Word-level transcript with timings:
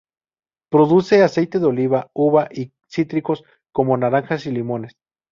Produce 0.71 1.21
aceite 1.21 1.57
de 1.59 1.67
oliva, 1.67 2.09
uva 2.13 2.49
y 2.51 2.73
cítricos, 2.89 3.43
como 3.71 3.95
naranjas 3.97 4.47
y 4.47 4.51
limones. 4.51 4.97